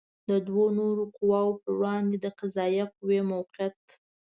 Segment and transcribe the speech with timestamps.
[0.29, 3.79] د دوو نورو قواوو پر وړاندې د قضائیه قوې موقعیت